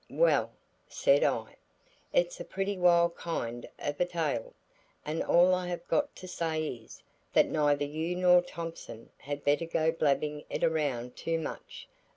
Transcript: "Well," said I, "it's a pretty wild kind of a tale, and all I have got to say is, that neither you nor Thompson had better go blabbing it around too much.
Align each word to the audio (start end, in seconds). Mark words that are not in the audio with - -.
"Well," 0.09 0.51
said 0.89 1.23
I, 1.23 1.57
"it's 2.11 2.39
a 2.39 2.43
pretty 2.43 2.75
wild 2.75 3.15
kind 3.15 3.69
of 3.77 4.01
a 4.01 4.05
tale, 4.05 4.53
and 5.05 5.21
all 5.23 5.53
I 5.53 5.67
have 5.67 5.87
got 5.87 6.15
to 6.15 6.27
say 6.27 6.65
is, 6.69 7.03
that 7.33 7.45
neither 7.45 7.85
you 7.85 8.15
nor 8.15 8.41
Thompson 8.41 9.11
had 9.19 9.43
better 9.43 9.67
go 9.67 9.91
blabbing 9.91 10.45
it 10.49 10.63
around 10.63 11.15
too 11.15 11.37
much. 11.37 11.87